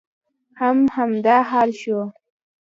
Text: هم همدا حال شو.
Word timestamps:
هم 0.59 0.77
همدا 0.95 1.37
حال 1.49 1.69
شو. 1.81 1.99